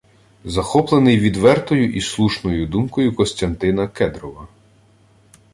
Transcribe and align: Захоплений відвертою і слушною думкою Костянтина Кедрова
Захоплений 0.45 1.19
відвертою 1.19 1.91
і 1.93 2.01
слушною 2.01 2.67
думкою 2.67 3.15
Костянтина 3.15 3.87
Кедрова 3.87 4.47